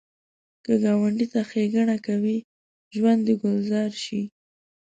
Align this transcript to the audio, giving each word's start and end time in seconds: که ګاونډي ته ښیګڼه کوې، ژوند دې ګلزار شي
که 0.63 0.73
ګاونډي 0.83 1.25
ته 1.33 1.39
ښیګڼه 1.49 1.97
کوې، 2.07 2.37
ژوند 2.95 3.19
دې 3.27 3.33
ګلزار 3.41 3.91
شي 4.03 4.21